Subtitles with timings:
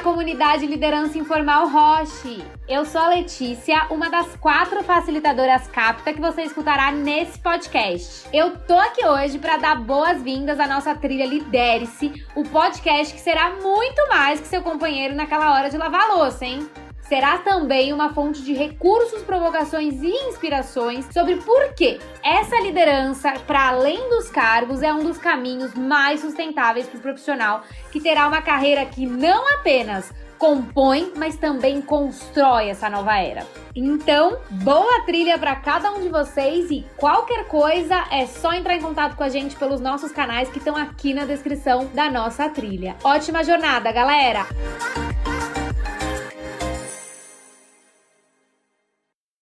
[0.00, 2.44] comunidade Liderança Informal Roche.
[2.68, 8.28] Eu sou a Letícia, uma das quatro facilitadoras CAPTA que você escutará nesse podcast.
[8.32, 13.50] Eu tô aqui hoje para dar boas-vindas à nossa trilha Lidere-se, o podcast que será
[13.62, 16.68] muito mais que seu companheiro naquela hora de lavar louça, hein?
[17.08, 23.68] Será também uma fonte de recursos, provocações e inspirações sobre por que essa liderança, para
[23.68, 28.42] além dos cargos, é um dos caminhos mais sustentáveis para o profissional que terá uma
[28.42, 33.44] carreira que não apenas compõe, mas também constrói essa nova era.
[33.74, 38.80] Então, boa trilha para cada um de vocês e qualquer coisa é só entrar em
[38.80, 42.94] contato com a gente pelos nossos canais que estão aqui na descrição da nossa trilha.
[43.02, 44.46] Ótima jornada, galera!